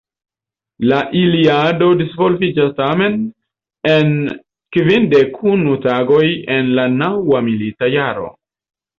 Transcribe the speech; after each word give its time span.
La 0.91 0.99
Iliado 1.17 1.89
disvolviĝas 1.97 2.71
tamen 2.79 3.19
en 3.91 4.15
kvindek 4.77 5.37
unu 5.51 5.75
tagoj 5.83 6.23
en 6.55 6.73
la 6.79 6.87
naŭa 6.95 7.43
milita 7.49 7.91
jaro. 7.97 8.27